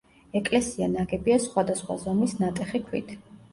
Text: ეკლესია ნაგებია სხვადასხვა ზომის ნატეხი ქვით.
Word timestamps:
ეკლესია 0.37 0.87
ნაგებია 0.93 1.37
სხვადასხვა 1.45 1.99
ზომის 2.07 2.37
ნატეხი 2.43 2.85
ქვით. 2.91 3.17